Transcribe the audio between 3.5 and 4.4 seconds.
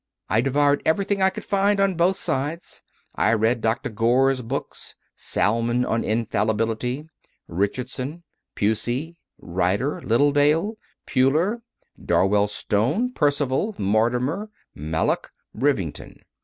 Dr. Gore